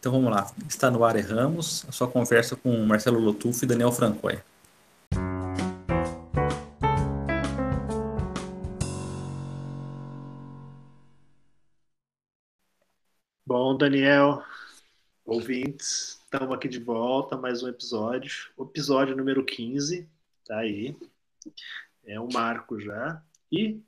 [0.00, 0.50] Então vamos lá.
[0.66, 4.40] Está no ar Erramos, a sua conversa com Marcelo Lotufo e Daniel Francoy.
[13.44, 14.42] Bom, Daniel,
[15.22, 18.50] ouvintes, estamos aqui de volta, mais um episódio.
[18.56, 20.08] O episódio número 15,
[20.46, 20.96] tá aí.
[22.06, 23.22] É um marco já.
[23.52, 23.78] E,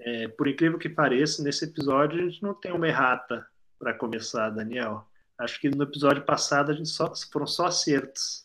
[0.00, 3.46] é, por incrível que pareça, nesse episódio a gente não tem uma errata
[3.78, 5.06] para começar, Daniel.
[5.38, 8.44] Acho que no episódio passado a gente só, foram só acertos.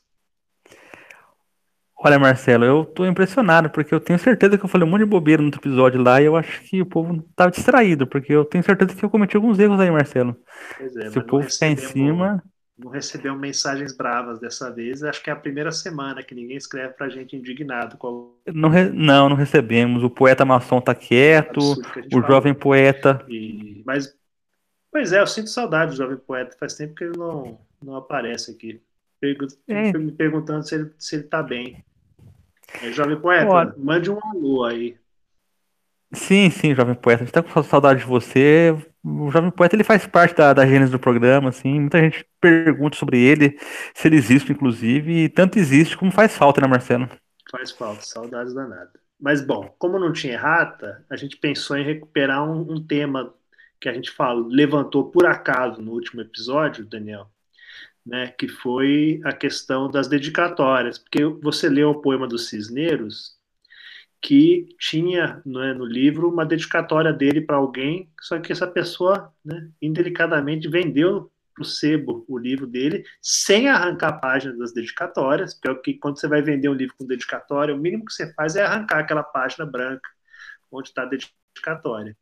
[2.01, 5.05] Olha, Marcelo, eu tô impressionado, porque eu tenho certeza que eu falei um monte de
[5.05, 8.45] bobeira no outro episódio lá e eu acho que o povo tava distraído, porque eu
[8.45, 10.35] tenho certeza que eu cometi alguns erros aí, Marcelo.
[10.77, 12.41] Pois é, Se o povo ficar em cima.
[12.77, 15.03] Não recebeu mensagens bravas dessa vez.
[15.03, 17.97] Acho que é a primeira semana que ninguém escreve pra gente indignado.
[17.97, 18.33] Com...
[18.47, 18.89] Não, re...
[18.89, 20.01] não, não recebemos.
[20.01, 23.21] O poeta maçom tá quieto, o jovem poeta.
[23.27, 23.83] E...
[23.85, 24.15] Mas
[24.91, 26.55] Pois é, eu sinto saudade do Jovem Poeta.
[26.59, 28.81] Faz tempo que ele não, não aparece aqui.
[29.19, 29.91] Pergunto, é.
[29.93, 31.83] Me perguntando se ele, se ele tá bem.
[32.81, 33.73] É, Jovem Poeta, Olha.
[33.77, 34.97] mande um alô aí.
[36.13, 37.23] Sim, sim, Jovem Poeta.
[37.23, 38.75] A gente tá com saudade de você.
[39.03, 41.79] O Jovem Poeta ele faz parte da, da gênese do programa, assim.
[41.79, 43.59] Muita gente pergunta sobre ele,
[43.93, 47.07] se ele existe, inclusive, e tanto existe como faz falta, né, Marcelo?
[47.51, 48.91] Faz falta, saudades danada.
[49.19, 53.33] Mas, bom, como não tinha errata, a gente pensou em recuperar um, um tema
[53.79, 57.29] que a gente fala, levantou por acaso no último episódio, Daniel,
[58.05, 63.37] né, que foi a questão das dedicatórias, porque você leu o poema dos Cisneiros,
[64.21, 69.69] que tinha né, no livro uma dedicatória dele para alguém, só que essa pessoa, né,
[69.81, 75.69] indelicadamente, vendeu para o sebo o livro dele, sem arrancar a página das dedicatórias, porque
[75.69, 78.55] é que quando você vai vender um livro com dedicatória, o mínimo que você faz
[78.55, 80.09] é arrancar aquela página branca
[80.71, 82.15] onde está a dedicatória.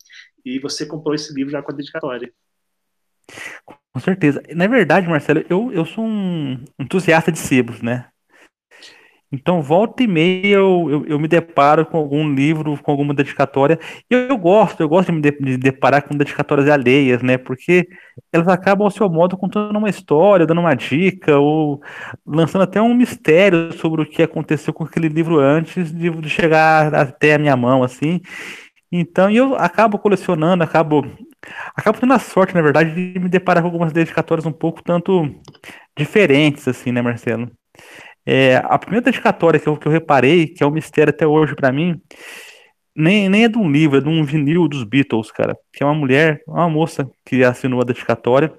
[0.47, 2.31] E você comprou esse livro já com a dedicatória.
[3.93, 4.41] Com certeza.
[4.55, 8.07] Na verdade, Marcelo, eu, eu sou um entusiasta de sebos, né?
[9.29, 13.77] Então, volta e meia eu, eu, eu, me deparo com algum livro, com alguma dedicatória.
[14.09, 17.37] E eu, eu gosto, eu gosto de me de, de deparar com dedicatórias alheias, né?
[17.37, 17.85] Porque
[18.31, 21.81] elas acabam, ao seu modo, contando uma história, dando uma dica, ou
[22.25, 26.95] lançando até um mistério sobre o que aconteceu com aquele livro antes de, de chegar
[26.95, 28.21] até a minha mão, assim.
[28.91, 31.05] Então, eu acabo colecionando, acabo
[31.75, 35.29] acabo tendo a sorte, na verdade, de me deparar com algumas dedicatórias um pouco tanto
[35.97, 37.51] diferentes, assim, né, Marcelo?
[38.25, 41.55] É, a primeira dedicatória que eu, que eu reparei, que é um mistério até hoje
[41.55, 42.01] para mim,
[42.95, 45.55] nem, nem é de um livro, é de um vinil dos Beatles, cara.
[45.71, 48.51] Que é uma mulher, uma moça que assinou a dedicatória.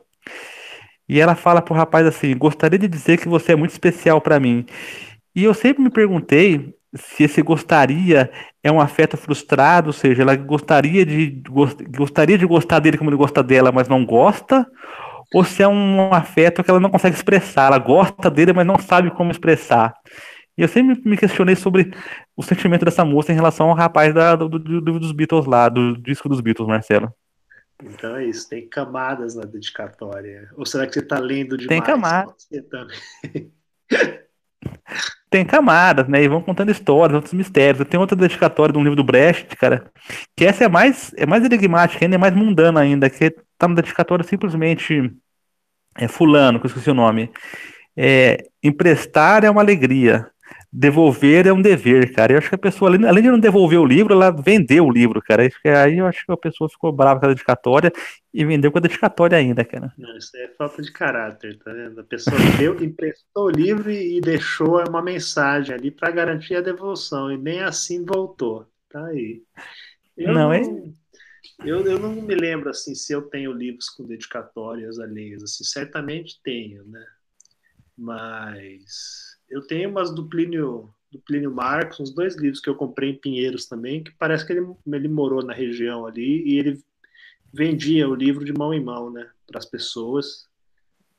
[1.08, 4.38] E ela fala pro rapaz assim: Gostaria de dizer que você é muito especial para
[4.38, 4.64] mim.
[5.34, 8.30] E eu sempre me perguntei se esse gostaria
[8.62, 11.42] é um afeto frustrado, ou seja, ela gostaria de,
[11.96, 14.66] gostaria de gostar dele como ele gosta dela, mas não gosta,
[15.32, 18.78] ou se é um afeto que ela não consegue expressar, ela gosta dele, mas não
[18.78, 19.94] sabe como expressar.
[20.56, 21.92] E eu sempre me questionei sobre
[22.36, 25.68] o sentimento dessa moça em relação ao rapaz da, do, do, do, dos Beatles lá,
[25.68, 27.12] do disco dos Beatles, Marcelo.
[27.80, 30.50] Então é isso, tem camadas na dedicatória.
[30.56, 31.68] Ou será que você está lendo demais?
[31.68, 32.48] Tem camadas.
[35.30, 36.22] tem camadas, né?
[36.22, 37.86] E vão contando histórias, outros mistérios.
[37.88, 39.90] Tem outra dedicatória de um livro do Brecht, cara,
[40.36, 43.74] que essa é mais, é mais enigmática ainda, é mais mundana ainda, que tá na
[43.74, 45.12] dedicatória simplesmente
[45.96, 47.30] é fulano, que eu esqueci o nome.
[47.96, 50.30] É, emprestar é uma alegria
[50.72, 52.32] devolver é um dever, cara.
[52.32, 55.22] Eu acho que a pessoa, além de não devolver o livro, ela vendeu o livro,
[55.22, 55.48] cara.
[55.82, 57.92] Aí eu acho que a pessoa ficou brava com a dedicatória
[58.32, 59.92] e vendeu com a dedicatória ainda, cara.
[59.96, 62.00] Não, isso é falta de caráter, tá vendo?
[62.00, 67.32] A pessoa deu, emprestou o livro e deixou uma mensagem ali para garantir a devolução,
[67.32, 68.66] e nem assim voltou.
[68.90, 69.42] Tá aí.
[70.16, 70.62] Eu não, é?
[71.64, 76.40] Eu, eu não me lembro assim se eu tenho livros com dedicatórias alheias, assim, certamente
[76.42, 77.04] tenho, né?
[77.96, 83.10] Mas eu tenho umas do Plínio, do Plínio Marcos, uns dois livros que eu comprei
[83.10, 86.82] em Pinheiros também, que parece que ele, ele morou na região ali e ele
[87.52, 90.46] vendia o livro de mão em mão, né, para as pessoas.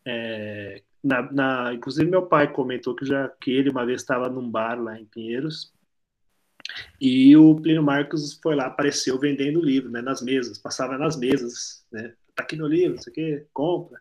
[0.06, 4.50] É, na, na, inclusive meu pai comentou que já que ele uma vez estava num
[4.50, 5.74] bar lá em Pinheiros
[7.00, 11.18] e o Plínio Marcos foi lá, apareceu vendendo o livro, né, nas mesas, passava nas
[11.18, 14.00] mesas, né, tá aqui no livro, isso aqui, compra.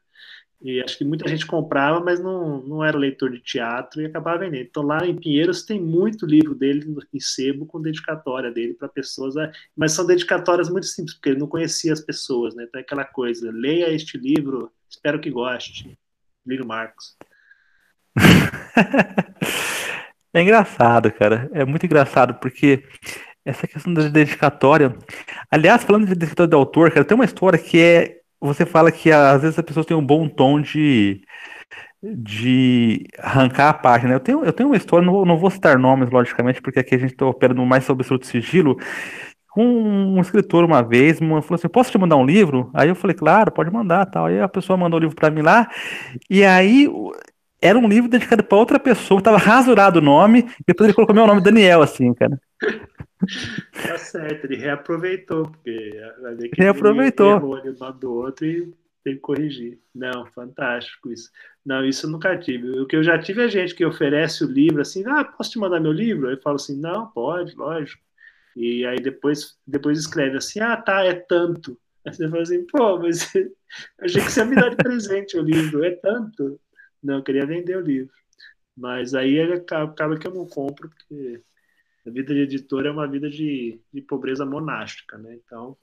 [0.60, 4.38] E acho que muita gente comprava, mas não, não era leitor de teatro e acabava
[4.38, 4.62] vendendo.
[4.62, 9.36] Então lá em Pinheiros tem muito livro dele em sebo com dedicatória dele para pessoas,
[9.36, 9.52] né?
[9.76, 12.64] mas são dedicatórias muito simples, porque ele não conhecia as pessoas, né?
[12.64, 15.96] Então é aquela coisa, leia este livro, espero que goste.
[16.44, 17.16] Lírio Marcos.
[20.34, 21.48] é engraçado, cara.
[21.52, 22.82] É muito engraçado, porque
[23.44, 24.96] essa questão da dedicatória.
[25.50, 29.10] Aliás, falando de dedicatória do autor, cara, tem uma história que é você fala que
[29.10, 31.22] às vezes as pessoas têm um bom tom de,
[32.02, 34.14] de arrancar a página.
[34.14, 36.94] Eu tenho, eu tenho uma história, não vou, não vou citar nomes, logicamente, porque aqui
[36.94, 38.76] a gente está operando mais sobre o sigilo.
[39.50, 42.70] Com um escritor uma vez, falou assim: Posso te mandar um livro?
[42.74, 44.06] Aí eu falei: Claro, pode mandar.
[44.06, 44.26] tal.
[44.26, 45.68] Aí a pessoa mandou o livro para mim lá,
[46.30, 46.88] e aí
[47.60, 51.14] era um livro dedicado para outra pessoa, estava rasurado o nome, e depois ele colocou
[51.14, 52.40] meu nome, Daniel, assim, cara.
[53.82, 57.26] Tá certo, ele reaproveitou, porque vai ver que reaproveitou.
[57.26, 58.72] ele errou ali do lado do outro e
[59.02, 59.78] tem que corrigir.
[59.94, 61.30] Não, fantástico isso.
[61.64, 62.78] Não, isso eu nunca tive.
[62.80, 65.58] O que eu já tive é gente que oferece o livro assim, ah, posso te
[65.58, 66.28] mandar meu livro?
[66.28, 68.02] Aí eu falo assim, não, pode, lógico.
[68.56, 71.78] E aí depois, depois escreve assim, ah, tá, é tanto.
[72.06, 73.32] Aí você fala assim, pô, mas
[74.00, 76.60] achei que você ia me dar de presente o livro, é tanto.
[77.02, 78.12] Não, eu queria vender o livro.
[78.76, 81.42] Mas aí acaba que eu não compro, porque
[82.06, 85.36] a vida de editor é uma vida de, de pobreza monástica, né?
[85.44, 85.76] Então,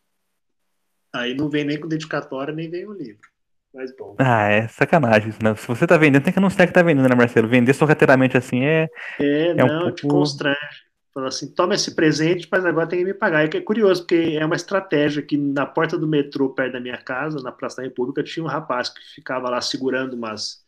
[1.14, 3.30] aí não vem nem com dedicatória, nem vem o livro.
[3.74, 4.16] Mas bom.
[4.18, 5.54] Ah, é sacanagem isso, né?
[5.56, 7.48] Se você tá vendendo, tem que anunciar que tá vendendo, né, Marcelo?
[7.48, 8.90] Vender sorrateiramente assim é.
[9.20, 9.96] É, é não, um pouco...
[9.96, 10.86] te constrange.
[11.14, 13.44] Fala assim, toma esse presente, mas agora tem que me pagar.
[13.46, 16.98] E é curioso, porque é uma estratégia que na porta do metrô, perto da minha
[16.98, 20.65] casa, na Praça da República, tinha um rapaz que ficava lá segurando umas.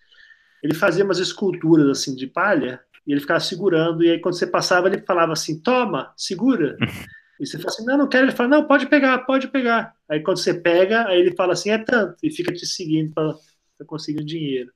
[0.63, 4.45] Ele fazia umas esculturas assim de palha e ele ficava segurando, e aí quando você
[4.45, 6.77] passava, ele falava assim, toma, segura.
[7.39, 8.25] E você fala assim, não, não quero.
[8.25, 9.93] Ele fala, não, pode pegar, pode pegar.
[10.09, 13.85] Aí quando você pega, aí ele fala assim, é tanto, e fica te seguindo para
[13.85, 14.71] conseguir dinheiro.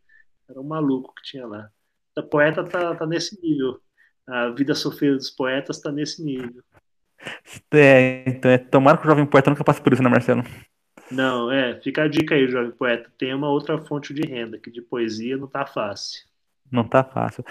[0.47, 1.69] Era um maluco que tinha lá.
[2.15, 3.81] O poeta tá, tá nesse nível.
[4.27, 6.61] A vida sofrida dos poetas tá nesse nível.
[7.71, 10.43] É, então é, tomara que o jovem poeta nunca passe por isso, né, Marcelo?
[11.11, 13.09] Não, é, fica a dica aí, jovem poeta.
[13.17, 16.21] Tem uma outra fonte de renda, que de poesia não tá fácil.
[16.71, 17.43] Não tá fácil.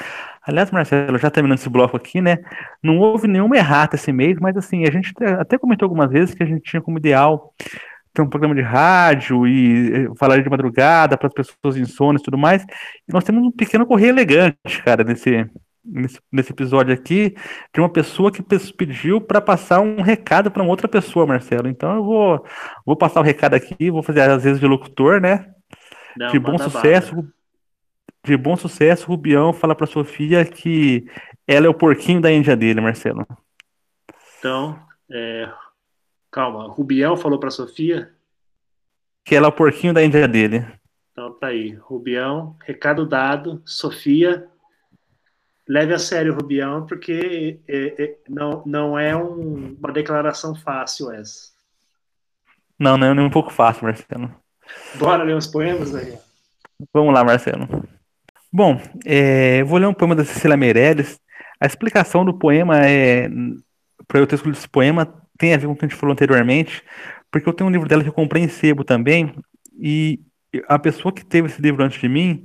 [0.42, 2.38] Aliás, Marcelo, já terminando esse bloco aqui, né?
[2.82, 6.42] Não houve nenhuma errata esse mês, mas assim, a gente até comentou algumas vezes que
[6.42, 7.54] a gente tinha como ideal
[8.14, 12.24] ter um programa de rádio e eh, falar de madrugada para as pessoas insônias e
[12.24, 12.64] tudo mais.
[13.08, 15.46] E nós temos um pequeno correio elegante, cara, nesse,
[15.84, 17.34] nesse, nesse episódio aqui,
[17.72, 18.42] de uma pessoa que
[18.72, 21.68] pediu para passar um recado para uma outra pessoa, Marcelo.
[21.68, 22.46] Então eu vou,
[22.84, 25.52] vou passar o recado aqui, vou fazer às vezes de locutor, né?
[26.16, 27.16] Não, de bom sucesso.
[27.16, 27.40] Barra
[28.24, 31.06] de bom sucesso, Rubião fala para Sofia que
[31.46, 33.26] ela é o porquinho da Índia dele, Marcelo.
[34.38, 34.78] Então,
[35.10, 35.50] é...
[36.30, 38.12] calma, Rubião falou para Sofia
[39.24, 40.66] que ela é o porquinho da Índia dele.
[41.12, 44.48] Então tá aí, Rubião, recado dado, Sofia,
[45.70, 51.12] leve a sério o Rubião, porque é, é, não, não é um, uma declaração fácil
[51.12, 51.52] essa.
[52.76, 54.34] Não, não é nem um pouco fácil, Marcelo.
[54.96, 56.18] Bora ler os poemas aí.
[56.92, 57.68] Vamos lá, Marcelo.
[58.52, 61.20] Bom, é, vou ler um poema da Cecília Meirelles.
[61.60, 63.28] A explicação do poema é.
[64.08, 65.06] Para eu ter escolhido esse poema,
[65.38, 66.82] tem a ver com o que a gente falou anteriormente,
[67.30, 69.32] porque eu tenho um livro dela que eu comprei em sebo também,
[69.78, 70.18] e
[70.66, 72.44] a pessoa que teve esse livro antes de mim,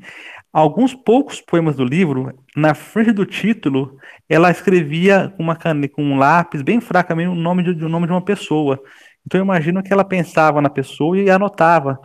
[0.55, 3.97] alguns poucos poemas do livro, na frente do título,
[4.29, 8.07] ela escrevia com uma caneta, com um lápis bem fracamente o nome de, o nome
[8.07, 8.79] de uma pessoa.
[9.25, 11.99] Então eu imagino que ela pensava na pessoa e anotava.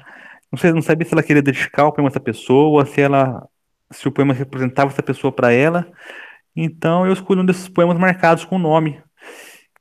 [0.50, 3.47] Não sei, não sabia se ela queria dedicar o poema a essa pessoa, se ela
[3.88, 5.87] se o poema representava essa pessoa para ela.
[6.56, 9.00] Então eu escolhi um desses poemas marcados com o nome.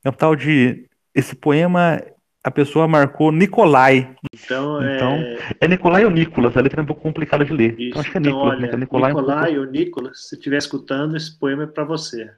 [0.03, 0.87] É o tal de.
[1.15, 1.99] Esse poema,
[2.43, 4.15] a pessoa marcou Nicolai.
[4.33, 5.39] Então, então é...
[5.61, 6.55] é Nicolai ou Nicolas?
[6.55, 7.73] A letra é um pouco complicada de ler.
[7.73, 7.89] Isso.
[7.89, 8.57] Então, acho que é então, Nicolas.
[8.57, 8.77] Olha, né?
[8.77, 12.31] Nicolai, Nicolai é um ou Nicolas, se estiver escutando, esse poema é para você.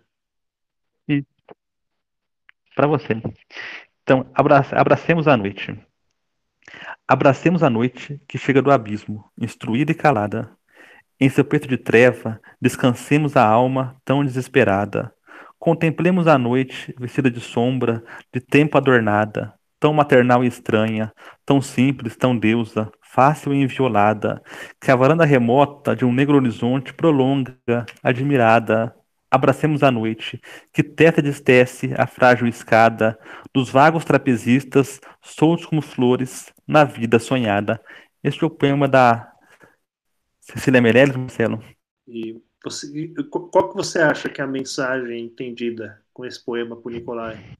[1.07, 1.23] E...
[2.75, 3.21] Para você.
[4.03, 4.73] Então, abrace...
[4.75, 5.77] abracemos a noite.
[7.07, 10.49] Abracemos a noite que chega do abismo, instruída e calada
[11.21, 15.13] em seu peito de treva, descansemos a alma tão desesperada.
[15.59, 21.11] Contemplemos a noite, vestida de sombra, de tempo adornada, tão maternal e estranha,
[21.43, 24.39] tão simples, tão deusa, fácil e inviolada,
[24.79, 27.57] que a varanda remota de um negro horizonte prolonga,
[28.03, 28.95] admirada.
[29.29, 30.39] Abracemos a noite,
[30.71, 33.17] que teta destece a frágil escada
[33.51, 37.81] dos vagos trapezistas, soltos como flores, na vida sonhada.
[38.23, 39.31] Este é o poema da
[40.41, 41.63] Cecília Meirelles, Marcelo?
[42.07, 46.91] E você, qual que você acha que é a mensagem entendida com esse poema por
[46.91, 47.57] Nicolai?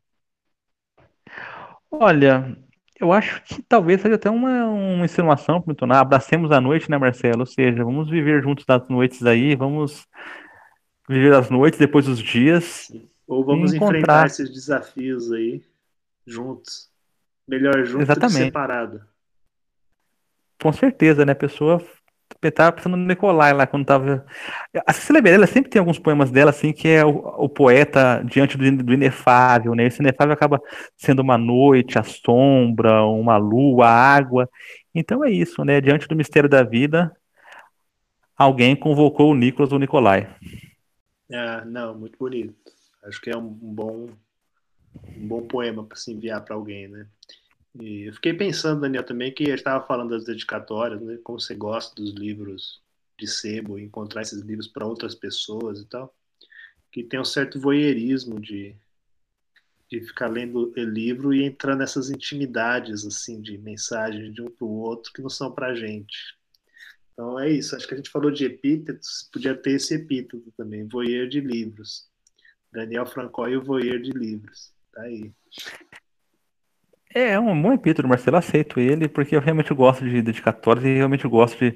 [1.91, 2.57] Olha,
[2.99, 5.99] eu acho que talvez seja até uma, uma insinuação para tornar.
[5.99, 7.41] Abracemos a noite, né, Marcelo?
[7.41, 10.07] Ou seja, vamos viver juntos das noites aí, vamos
[11.09, 12.87] viver as noites depois dos dias.
[13.27, 15.61] Ou vamos enfrentar esses desafios aí
[16.25, 16.89] juntos.
[17.47, 18.37] Melhor junto Exatamente.
[18.37, 19.01] que separado.
[20.61, 21.33] Com certeza, né?
[21.33, 21.83] A pessoa
[22.41, 24.25] eu tava pensando no Nicolai lá, quando tava.
[24.85, 28.57] A Cecília Meirelles sempre tem alguns poemas dela, assim, que é o, o poeta diante
[28.57, 29.85] do, do, inefável, né?
[29.85, 30.61] Esse inefável acaba
[30.95, 34.49] sendo uma noite, a sombra, uma lua, a água.
[34.93, 35.81] Então é isso, né?
[35.81, 37.15] Diante do mistério da vida,
[38.37, 40.35] alguém convocou o Nicolas ou o Nicolai.
[41.31, 42.55] Ah, não, muito bonito.
[43.03, 44.09] Acho que é um bom,
[45.17, 47.07] um bom poema para se enviar para alguém, né?
[47.79, 51.17] E eu fiquei pensando, Daniel, também que estava falando das dedicatórias, né?
[51.23, 52.81] Como você gosta dos livros
[53.17, 56.13] de sebo, encontrar esses livros para outras pessoas e tal,
[56.91, 58.75] que tem um certo voyeurismo de
[59.91, 64.79] de ficar lendo livro e entrar nessas intimidades assim de mensagens de um para o
[64.79, 66.37] outro que não são para a gente.
[67.11, 67.75] Então é isso.
[67.75, 72.09] Acho que a gente falou de epítetos, podia ter esse epíteto também, voyeur de livros.
[72.71, 74.73] Daniel Francoy, o voyeur de livros.
[74.93, 75.33] Tá aí.
[77.13, 78.37] É, é um bom epíteto, Marcelo.
[78.37, 81.71] Aceito ele, porque eu realmente gosto de dedicatórias e realmente gosto de,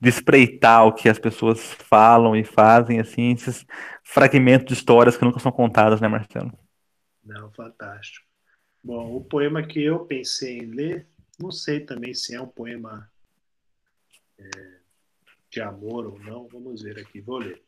[0.00, 3.64] de espreitar o que as pessoas falam e fazem, assim, esses
[4.02, 6.52] fragmentos de histórias que nunca são contadas, né, Marcelo?
[7.24, 8.26] Não, fantástico.
[8.82, 11.06] Bom, o poema que eu pensei em ler,
[11.38, 13.10] não sei também se é um poema
[14.38, 14.50] é,
[15.50, 17.62] de amor ou não, vamos ver aqui, vou ler.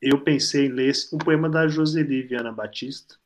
[0.00, 3.16] Eu pensei em ler um poema da Joseli Viana Batista,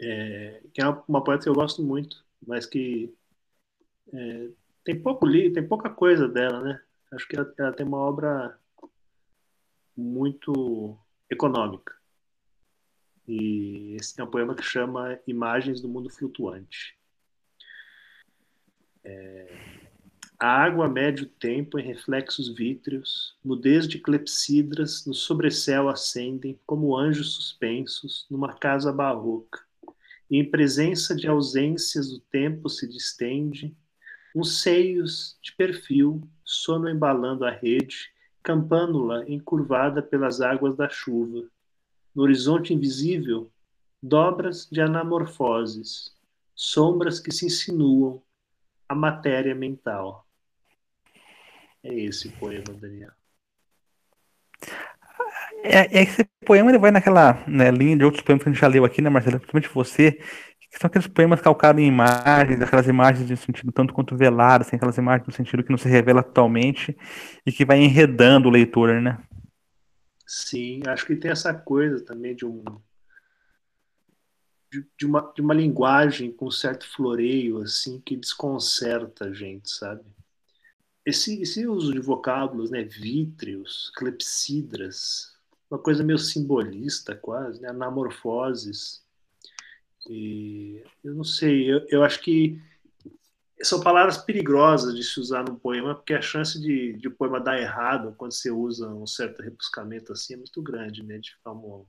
[0.00, 3.14] é, que é uma, poeta que eu gosto muito, mas que
[4.12, 4.48] é,
[4.84, 6.82] tem pouco li, tem pouca coisa dela, né?
[7.12, 8.58] Acho que ela, ela tem uma obra
[9.96, 10.96] muito
[11.30, 11.94] econômica.
[13.26, 16.96] E esse é um poema que chama Imagens do Mundo Flutuante.
[19.02, 19.74] É...
[20.38, 26.96] A água mede o tempo em reflexos vítreos, nudez de clepsidras no sobrecéu acendem como
[26.96, 29.64] anjos suspensos numa casa barroca.
[30.30, 33.76] E em presença de ausências o tempo se distende,
[34.34, 38.12] uns seios de perfil, sono embalando a rede,
[38.42, 41.48] campânula encurvada pelas águas da chuva,
[42.14, 43.50] no horizonte invisível,
[44.02, 46.14] dobras de anamorfoses,
[46.54, 48.22] sombras que se insinuam,
[48.88, 50.26] a matéria mental.
[51.82, 53.12] É esse o poema, Daniel.
[55.64, 58.60] É, é esse poema ele vai naquela né, linha de outros poemas que a gente
[58.60, 59.40] já leu aqui, né, Marcelo?
[59.40, 64.14] Principalmente você, que são aqueles poemas calcados em imagens, aquelas imagens de sentido tanto quanto
[64.14, 66.94] velado, assim, aquelas imagens no sentido que não se revela totalmente
[67.46, 69.18] e que vai enredando o leitor, né?
[70.26, 72.62] Sim, acho que tem essa coisa também de um
[74.98, 80.02] de, uma, de uma linguagem com certo floreio assim que desconcerta a gente, sabe?
[81.06, 85.33] Esse, esse uso de vocábulos, né, vítreos, clepsidras,
[85.74, 89.04] uma coisa meio simbolista quase, né, anamorfoses.
[90.08, 92.60] E eu não sei, eu, eu acho que
[93.62, 97.40] são palavras perigosas de se usar no poema, porque a chance de, de o poema
[97.40, 101.18] dar errado quando você usa um certo rebuscamento assim é muito grande, né?
[101.18, 101.86] De ficar um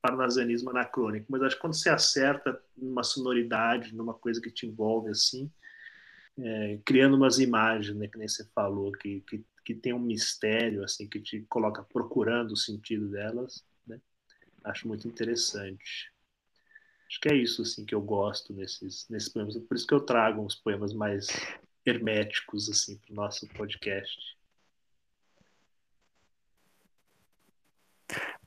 [0.00, 1.26] parnasianismo anacrônico.
[1.30, 5.50] Mas acho que quando você acerta numa sonoridade, numa coisa que te envolve assim,
[6.38, 8.06] é, criando umas imagens, né?
[8.06, 12.52] Que nem você falou, que, que, que tem um mistério, assim, que te coloca procurando
[12.52, 14.00] o sentido delas, né?
[14.64, 16.12] Acho muito interessante.
[17.08, 19.56] Acho que é isso assim que eu gosto nesses, nesses poemas.
[19.58, 21.28] Por isso que eu trago uns poemas mais
[21.84, 24.18] herméticos assim para o nosso podcast.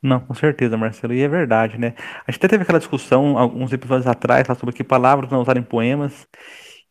[0.02, 1.14] Não, com certeza, Marcelo.
[1.14, 1.96] E é verdade, né?
[2.28, 5.58] A gente até teve aquela discussão alguns episódios atrás lá, sobre que palavras não usar
[5.58, 6.28] em poemas.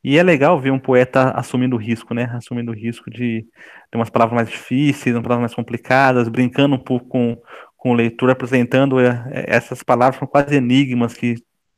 [0.05, 2.25] E é legal ver um poeta assumindo o risco, né?
[2.35, 3.47] Assumindo o risco de
[3.91, 7.41] ter umas palavras mais difíceis, umas palavras mais complicadas, brincando um pouco com,
[7.75, 11.37] com o leitor, apresentando é, essas palavras como quase enigmas que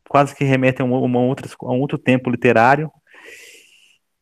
[0.08, 2.90] quase que remetem a, uma outra, a um outro tempo literário.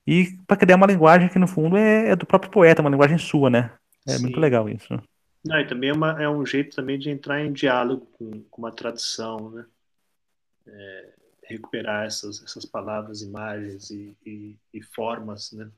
[0.07, 3.17] E para criar uma linguagem que, no fundo, é, é, do próprio poeta, uma linguagem
[3.17, 3.73] sua, né?
[4.07, 4.23] É Sim.
[4.23, 5.01] muito legal isso.
[5.43, 8.63] Não, e também é, uma, é, um jeito também de entrar em diálogo com, com
[8.63, 9.65] uma tradição, né?
[10.67, 11.14] É,
[11.47, 15.71] recuperar essas, essas palavras, imagens e, e, e, formas, né?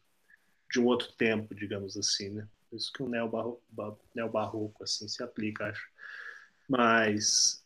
[0.71, 2.49] De um outro tempo, digamos assim, né?
[2.69, 3.63] Por isso que o neobarroco,
[4.15, 5.89] neobarroco assim, se aplica, acho.
[6.69, 7.65] Mas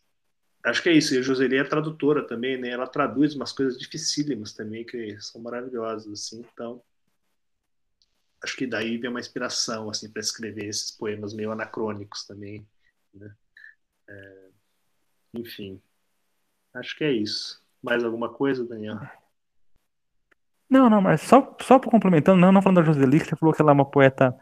[0.65, 1.15] acho que é isso.
[1.15, 2.69] E a Joseli é tradutora também, né?
[2.69, 6.45] Ela traduz umas coisas dificílimas também, que são maravilhosas, assim.
[6.53, 6.83] Então,
[8.43, 12.67] acho que daí vem uma inspiração, assim, para escrever esses poemas meio anacrônicos também,
[13.15, 13.35] né?
[14.09, 14.49] É,
[15.35, 15.81] enfim,
[16.75, 17.63] acho que é isso.
[17.83, 18.99] Mais alguma coisa, Daniel?
[20.69, 23.61] Não, não, mas só, só complementando, não, não falando da Joseli, que você falou que
[23.61, 24.37] ela é uma poeta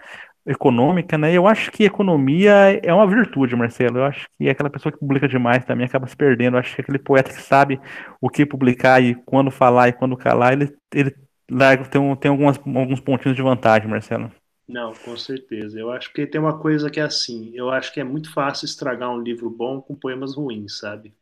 [0.46, 1.32] econômica, né?
[1.32, 3.98] Eu acho que economia é uma virtude, Marcelo.
[3.98, 6.56] Eu acho que aquela pessoa que publica demais também acaba se perdendo.
[6.56, 7.80] Eu acho que aquele poeta que sabe
[8.20, 11.14] o que publicar e quando falar e quando calar, ele, ele
[11.50, 14.30] larga, tem, tem algumas, alguns pontinhos de vantagem, Marcelo.
[14.66, 15.78] Não, com certeza.
[15.78, 17.50] Eu acho que tem uma coisa que é assim.
[17.54, 21.12] Eu acho que é muito fácil estragar um livro bom com poemas ruins, sabe?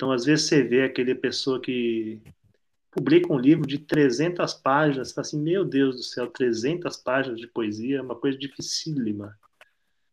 [0.00, 2.22] Então, às vezes você vê aquele pessoa que
[2.90, 7.38] publica um livro de 300 páginas, você fala assim, meu Deus do céu, 300 páginas
[7.38, 9.38] de poesia é uma coisa dificílima.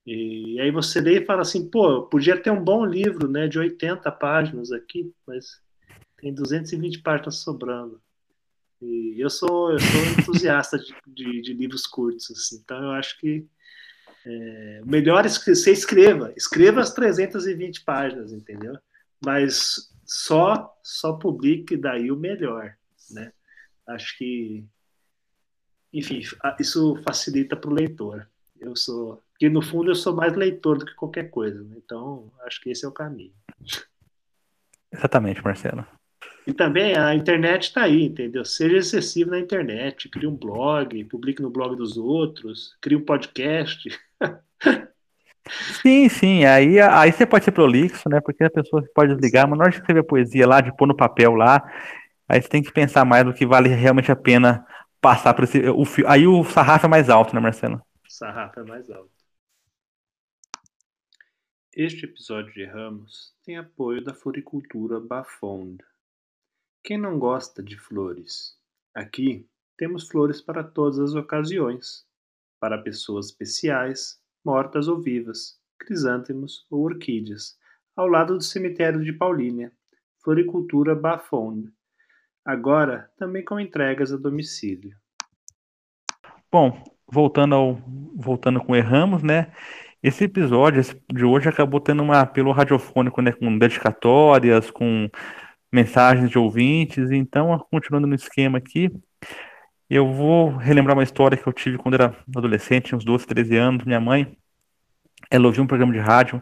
[0.06, 3.58] E aí você lê e fala assim, pô, podia ter um bom livro, né, de
[3.58, 5.62] 80 páginas aqui, mas
[6.18, 8.02] tem 220 páginas sobrando.
[8.82, 13.18] E eu sou, eu sou entusiasta de, de, de, livros curtos, assim, então eu acho
[13.20, 13.48] que
[14.26, 18.78] é, melhor é que você escreva, escreva as 320 páginas, entendeu?
[19.24, 22.76] Mas só só publique daí o melhor,
[23.12, 23.34] né?
[23.86, 24.66] Acho que,
[25.92, 26.22] enfim,
[26.60, 28.28] isso facilita para o leitor.
[28.60, 31.76] Eu sou, que no fundo eu sou mais leitor do que qualquer coisa, né?
[31.78, 33.34] então acho que esse é o caminho.
[34.92, 35.86] Exatamente, Marcelo.
[36.48, 38.46] E também a internet está aí, entendeu?
[38.46, 43.90] Seja excessivo na internet, crie um blog, publique no blog dos outros, crie um podcast.
[45.82, 46.46] Sim, sim.
[46.46, 48.20] Aí, aí você pode ser prolixo, né?
[48.22, 50.96] Porque a pessoa pode desligar, mas na hora de escrever poesia lá, de pôr no
[50.96, 51.64] papel lá,
[52.28, 54.66] aí você tem que pensar mais do que vale realmente a pena
[55.02, 55.60] passar por esse.
[55.70, 57.78] O, aí o sarrafo é mais alto, né, Marcelo?
[57.78, 59.12] O sarrafo é mais alto.
[61.74, 65.78] Este episódio de Ramos tem apoio da floricultura Bafond.
[66.84, 68.58] Quem não gosta de flores?
[68.96, 72.04] Aqui temos flores para todas as ocasiões,
[72.60, 77.58] para pessoas especiais mortas ou vivas, crisântemos ou orquídeas,
[77.96, 79.72] ao lado do cemitério de Paulínia,
[80.24, 81.70] Floricultura Bafond,
[82.46, 84.96] agora também com entregas a domicílio.
[86.52, 87.76] Bom, voltando ao
[88.16, 89.52] voltando com Erramos, né?
[90.02, 95.10] Esse episódio de hoje acabou tendo um apelo radiofônico, né, com dedicatórias, com
[95.72, 98.92] mensagens de ouvintes, então continuando no esquema aqui,
[99.90, 103.86] eu vou relembrar uma história que eu tive quando era adolescente, uns 12, 13 anos.
[103.86, 104.38] Minha mãe,
[105.32, 106.42] ela ouvia um programa de rádio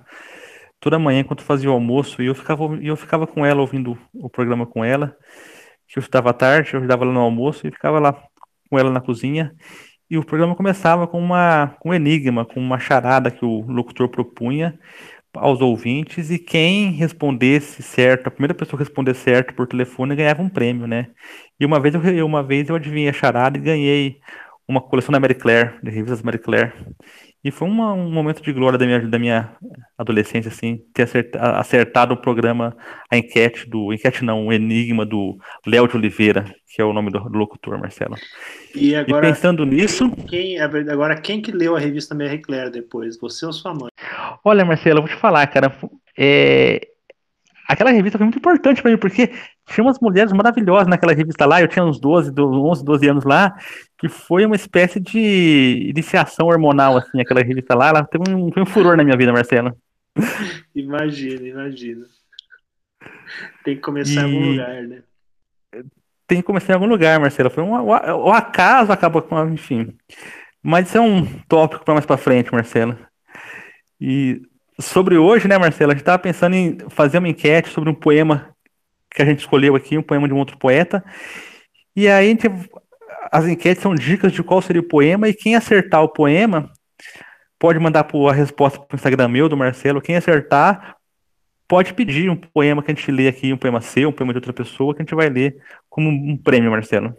[0.79, 4.29] toda manhã enquanto fazia o almoço e eu ficava, eu ficava com ela, ouvindo o
[4.29, 5.15] programa com ela.
[5.87, 8.13] Que eu estudava à tarde, eu ajudava ela no almoço e ficava lá
[8.69, 9.53] com ela na cozinha.
[10.09, 14.09] E o programa começava com, uma, com um enigma, com uma charada que o locutor
[14.09, 14.77] propunha
[15.35, 20.41] aos ouvintes e quem respondesse certo, a primeira pessoa que responder certo por telefone ganhava
[20.41, 21.07] um prêmio, né?
[21.59, 24.19] E uma vez eu, uma vez eu adivinhei a charada e ganhei
[24.67, 26.73] uma coleção da Marie Claire, de revistas Marie Claire.
[27.43, 29.55] E foi uma, um momento de glória da minha, da minha
[29.95, 32.75] adolescência, assim, ter acertado, acertado o programa,
[33.09, 33.93] a enquete do.
[33.93, 37.77] Enquete não, o enigma do Léo de Oliveira, que é o nome do, do locutor,
[37.79, 38.15] Marcelo.
[38.75, 40.11] E, agora, e pensando nisso.
[40.27, 43.17] Quem, agora, quem que leu a revista Marie Claire depois?
[43.19, 43.89] Você ou sua mãe?
[44.43, 45.73] Olha, Marcelo, eu vou te falar, cara.
[46.17, 46.87] É,
[47.67, 49.31] aquela revista foi muito importante para mim, porque
[49.67, 53.55] tinha umas mulheres maravilhosas naquela revista lá, eu tinha uns 12, 11, 12 anos lá,
[53.97, 58.65] que foi uma espécie de iniciação hormonal, assim, aquela revista lá, ela teve um, um
[58.65, 59.75] furor na minha vida, Marcelo.
[60.75, 62.05] Imagina, imagina.
[63.63, 64.31] Tem que começar e...
[64.31, 65.01] em algum lugar, né?
[66.27, 67.49] Tem que começar em algum lugar, Marcelo.
[67.49, 69.95] Foi um, o acaso acaba com, enfim.
[70.61, 72.97] Mas isso é um tópico para mais para frente, Marcelo.
[74.01, 74.41] E
[74.79, 78.55] sobre hoje, né, Marcelo, a gente estava pensando em fazer uma enquete sobre um poema
[79.11, 81.03] que a gente escolheu aqui, um poema de um outro poeta.
[81.95, 82.47] E aí gente,
[83.31, 86.69] as enquetes são dicas de qual seria o poema, e quem acertar o poema
[87.57, 90.01] pode mandar a resposta para o Instagram meu, do Marcelo.
[90.01, 90.97] Quem acertar
[91.67, 94.37] pode pedir um poema que a gente lê aqui, um poema seu, um poema de
[94.37, 95.57] outra pessoa, que a gente vai ler
[95.95, 97.15] como um prêmio, Marcelo.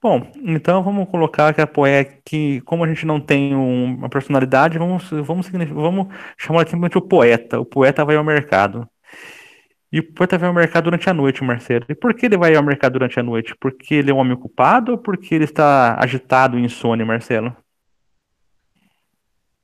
[0.00, 4.78] Bom, então vamos colocar que a poeta, que como a gente não tem uma personalidade,
[4.78, 6.06] vamos, vamos, vamos
[6.38, 7.58] chamar simplesmente o poeta.
[7.58, 8.88] O poeta vai ao mercado.
[9.90, 11.84] E o poeta vai ao mercado durante a noite, Marcelo.
[11.88, 13.52] E por que ele vai ao mercado durante a noite?
[13.58, 17.56] Porque ele é um homem ocupado ou porque ele está agitado e insônia, Marcelo?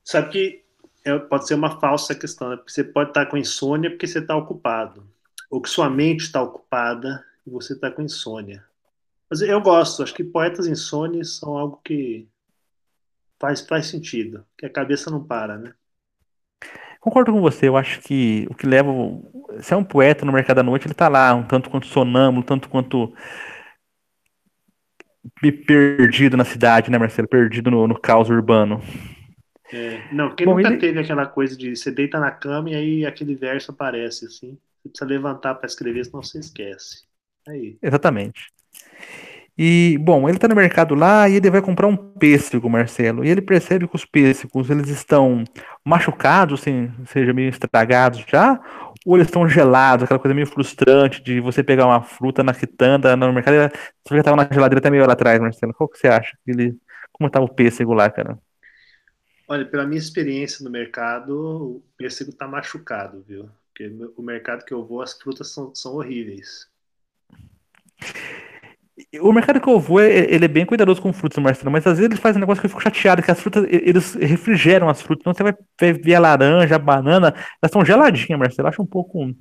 [0.03, 0.65] Sabe que
[1.05, 2.57] é, pode ser uma falsa questão, né?
[2.57, 5.07] Porque você pode estar com insônia porque você está ocupado.
[5.49, 8.65] Ou que sua mente está ocupada e você está com insônia.
[9.29, 12.29] Mas eu gosto, acho que poetas insônios são algo que
[13.41, 15.73] faz, faz sentido, que a cabeça não para, né?
[17.01, 18.93] Concordo com você, eu acho que o que leva.
[19.61, 22.45] Se é um poeta no mercado da noite, ele tá lá, um tanto quanto sonâmbulo,
[22.45, 23.13] tanto quanto
[25.67, 27.27] perdido na cidade, né, Marcelo?
[27.27, 28.81] Perdido no, no caos urbano.
[29.73, 30.79] É, não, quem Bom, nunca ele...
[30.79, 34.59] teve aquela coisa de você deita na cama e aí aquele verso aparece assim.
[34.83, 37.05] Você precisa levantar para escrever, senão você esquece.
[37.47, 37.77] Aí.
[37.83, 38.53] Exatamente.
[39.57, 43.25] E, bom, ele está no mercado lá e ele vai comprar um pêssego, Marcelo.
[43.25, 45.45] E ele percebe que os pêssegos eles estão
[45.85, 48.59] machucados, assim, seja meio estragados já,
[49.05, 53.15] ou eles estão gelados, aquela coisa meio frustrante de você pegar uma fruta na quitanda
[53.15, 53.55] no mercado
[54.07, 55.75] você já estava na geladeira até meia hora atrás, Marcelo.
[55.75, 56.37] Qual que você acha?
[56.47, 56.75] Ele,
[57.13, 58.39] como estava o pêssego lá, cara?
[59.47, 63.51] Olha, pela minha experiência no mercado, o pêssego está machucado, viu?
[63.69, 66.72] Porque o mercado que eu vou, as frutas são, são horríveis.
[69.21, 72.11] O mercado que eu vou, ele é bem cuidadoso com frutas, Marcelo, mas às vezes
[72.11, 75.23] eles fazem um negócio que eu fico chateado, que as frutas, eles refrigeram as frutas.
[75.23, 78.67] Então você vai ver a laranja, a banana, elas estão geladinhas, Marcelo.
[78.67, 79.25] Eu acho um pouco.
[79.25, 79.35] O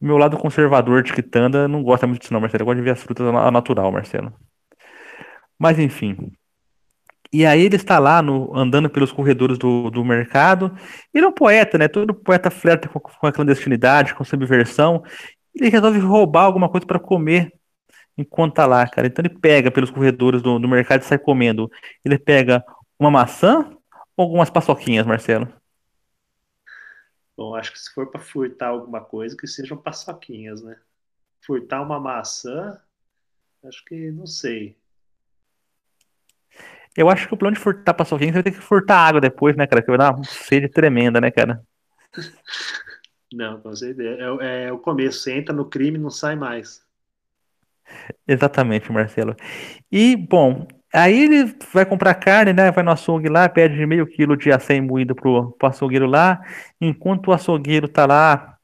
[0.00, 2.62] meu lado conservador de quitanda não gosta muito disso, não, Marcelo.
[2.62, 4.32] Eu gosto de ver as frutas natural, Marcelo.
[5.58, 6.32] Mas enfim.
[7.32, 10.74] E aí ele está lá no, andando pelos corredores do, do mercado.
[11.14, 11.86] Ele é um poeta, né?
[11.86, 15.02] Todo poeta flerta com, com a clandestinidade, com subversão.
[15.54, 17.52] Ele resolve roubar alguma coisa para comer
[18.16, 19.06] enquanto tá lá, cara.
[19.06, 21.70] Então ele pega pelos corredores do, do mercado e sai comendo.
[22.04, 22.64] Ele pega
[22.98, 23.70] uma maçã
[24.16, 25.48] ou algumas paçoquinhas, Marcelo?
[27.36, 30.78] Bom, acho que se for para furtar alguma coisa, que sejam paçoquinhas, né?
[31.40, 32.78] Furtar uma maçã,
[33.64, 34.76] acho que não sei.
[36.94, 39.56] Eu acho que o plano de furtar paçoquinha você vai ter que furtar água depois,
[39.56, 39.80] né, cara?
[39.80, 41.64] Que vai dar uma sede tremenda, né, cara?
[43.32, 44.18] Não, com certeza.
[44.40, 45.20] É, é o começo.
[45.20, 46.82] Você entra no crime e não sai mais.
[48.26, 49.34] Exatamente, Marcelo.
[49.90, 52.70] E, bom, aí ele vai comprar carne, né?
[52.70, 56.40] Vai no açougue lá, pede meio quilo de acém moído pro, pro açougueiro lá,
[56.80, 58.56] enquanto o açougueiro tá lá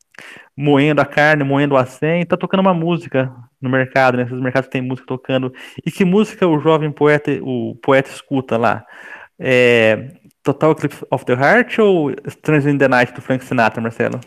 [0.57, 4.25] moendo a carne, moendo o acém, tá tocando uma música no mercado, né?
[4.25, 5.53] Esses mercados tem música tocando.
[5.85, 8.85] E que música o jovem poeta, o poeta escuta lá?
[9.39, 14.21] É, Total Eclipse of the Heart ou Strange in the Night do Frank Sinatra, Marcelo?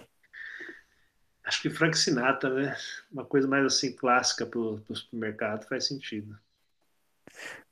[1.49, 2.75] Acho que Frank Sinatra, né?
[3.11, 4.79] Uma coisa mais assim clássica para o
[5.11, 6.37] mercado faz sentido.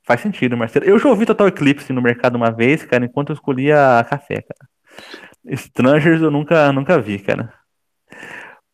[0.02, 0.84] Faz sentido, Marcelo.
[0.84, 4.68] Eu já ouvi Total Eclipse no mercado uma vez, cara, enquanto eu escolhia café, cara.
[5.44, 7.54] Strangers eu nunca, nunca vi, cara.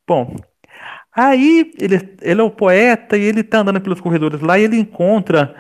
[0.06, 0.36] Bom,
[1.14, 4.78] aí ele, ele é o poeta e ele tá andando pelos corredores lá e ele
[4.78, 5.54] encontra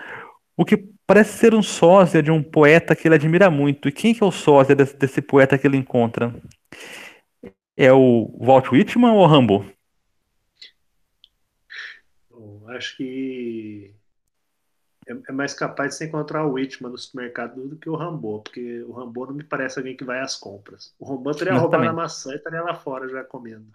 [0.56, 3.90] o que parece ser um sósia de um poeta que ele admira muito.
[3.90, 6.34] E quem que é o sósia desse, desse poeta que ele encontra?
[7.76, 9.66] É o Walt Whitman ou o Rambo?
[12.30, 13.94] Bom, acho que
[15.06, 18.40] é, é, mais capaz de você encontrar o Whitman no supermercado do que o Rambo,
[18.40, 20.94] porque o Rambo não me parece alguém que vai às compras.
[20.98, 23.66] O Rambo estaria roubando a maçã e estaria lá fora já comendo.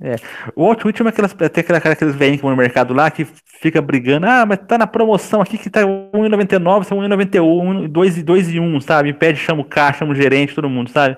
[0.00, 0.16] É.
[0.56, 3.80] O Walt Whitman é aquelas, tem aquela, velhinhos que vão no mercado lá que fica
[3.80, 4.26] brigando.
[4.26, 8.60] Ah, mas tá na promoção aqui que tá 1,99, são 1,91, 2 e 2 e
[8.60, 9.12] 1, sabe?
[9.12, 11.16] Pede, chama o caixa, chama o gerente, todo mundo, sabe?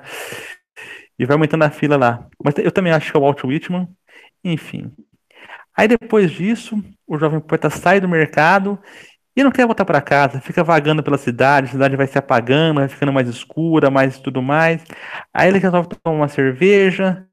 [1.18, 2.26] E vai aumentando a fila lá.
[2.42, 3.88] Mas eu também acho que é o Walt Whitman.
[4.44, 4.92] Enfim.
[5.76, 8.78] Aí depois disso, o jovem poeta sai do mercado
[9.36, 12.80] e não quer voltar para casa, fica vagando pela cidade, a cidade vai se apagando,
[12.80, 14.82] vai ficando mais escura, mais tudo mais.
[15.32, 17.26] Aí ele resolve tomar uma cerveja.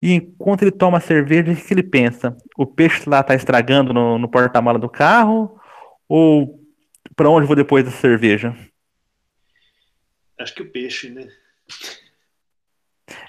[0.00, 2.36] E enquanto ele toma a cerveja, o que ele pensa?
[2.56, 5.60] O peixe lá está estragando no, no porta-mala do carro?
[6.08, 6.60] Ou
[7.16, 8.56] para onde vou depois da cerveja?
[10.38, 11.26] Acho que o peixe, né?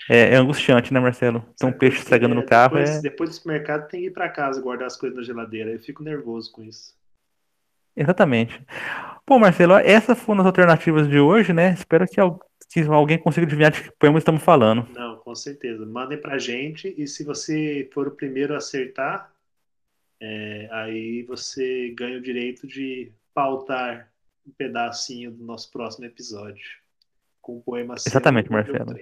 [0.09, 1.45] É, é, angustiante, né, Marcelo?
[1.53, 3.01] Então, um peixe estragando no carro depois, é.
[3.01, 5.71] Depois do supermercado tem que ir para casa guardar as coisas na geladeira.
[5.71, 6.95] Eu fico nervoso com isso.
[7.95, 8.65] Exatamente.
[9.27, 11.73] Bom, Marcelo, essas foram as alternativas de hoje, né?
[11.73, 12.15] Espero que,
[12.69, 14.87] que alguém consiga adivinhar de que poema estamos falando.
[14.93, 15.85] Não, com certeza.
[15.85, 19.31] Mandem pra gente e se você for o primeiro a acertar,
[20.19, 24.11] é, aí você ganha o direito de pautar
[24.45, 26.65] um pedacinho do nosso próximo episódio
[27.41, 28.95] com o poema Exatamente, Marcelo.